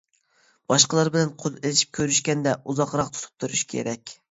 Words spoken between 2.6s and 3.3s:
ئۇزاقراق